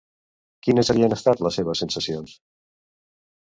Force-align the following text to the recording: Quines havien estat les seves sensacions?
Quines 0.67 0.89
havien 0.93 1.13
estat 1.17 1.45
les 1.47 1.61
seves 1.61 1.83
sensacions? 1.85 2.35